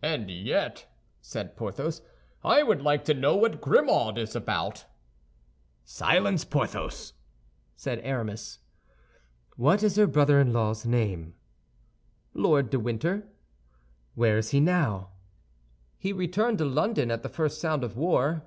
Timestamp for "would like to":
2.62-3.12